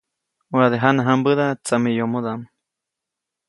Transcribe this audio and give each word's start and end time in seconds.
Waʼade 0.51 0.77
jana 0.83 1.01
jãmbäda 1.07 1.45
tsameyomodaʼm. 1.65 2.41